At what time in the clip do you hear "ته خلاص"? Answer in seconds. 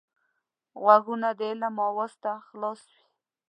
2.23-2.79